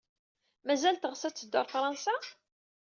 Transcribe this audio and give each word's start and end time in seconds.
Mazal 0.65 0.97
teɣs 0.97 1.21
ad 1.27 1.33
teddu 1.35 1.57
ɣer 1.57 1.67
Fṛansa? 1.73 2.15